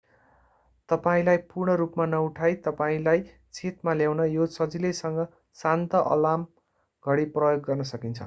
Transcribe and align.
तपाईंलाई 0.89 1.37
पूर्ण 1.49 1.75
रूपमा 1.75 2.05
नउठाइ 2.05 2.55
तपाईंलाई 2.63 3.21
चेतमा 3.53 3.93
ल्याउन 3.93 4.23
यो 4.29 4.45
सजिलैसँग 4.51 5.21
शान्त 5.57 5.95
अलार्म 6.01 6.45
घडी 7.05 7.25
प्रयोग 7.31 7.61
गर्न 7.63 7.83
सकिन्छ 7.87 8.19